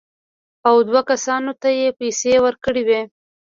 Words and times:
او 0.67 0.75
دوو 0.87 1.01
کسانو 1.09 1.51
ته 1.61 1.69
یې 1.79 1.87
پېسې 1.99 2.33
ورکړې 2.45 2.81
وې. 2.87 3.01